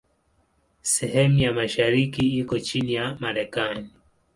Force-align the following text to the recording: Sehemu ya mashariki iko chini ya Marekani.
Sehemu 0.91 1.39
ya 1.39 1.53
mashariki 1.53 2.27
iko 2.41 2.59
chini 2.59 2.93
ya 2.93 3.17
Marekani. 3.19 3.89